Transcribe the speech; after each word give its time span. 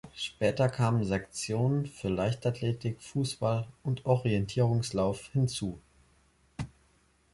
Später 0.15 0.67
kamen 0.67 1.03
Sektionen 1.05 1.85
für 1.85 2.09
Leichtathletik, 2.09 2.99
Fußball 3.03 3.67
und 3.83 4.03
Orientierungslauf 4.07 5.27
hinzu. 5.31 5.79